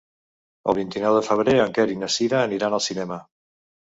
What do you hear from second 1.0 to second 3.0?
de febrer en Quer i na Cira aniran al